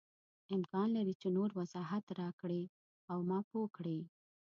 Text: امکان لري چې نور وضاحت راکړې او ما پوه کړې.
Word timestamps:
امکان 0.55 0.87
لري 0.97 1.13
چې 1.21 1.27
نور 1.37 1.49
وضاحت 1.59 2.05
راکړې 2.21 2.63
او 3.11 3.17
ما 3.29 3.39
پوه 3.49 3.67
کړې. 3.77 3.99